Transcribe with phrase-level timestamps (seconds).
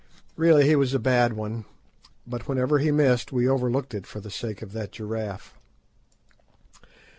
[0.35, 1.63] Really he was a bad one,
[2.25, 5.59] but whenever he missed we overlooked it for the sake of that giraffe.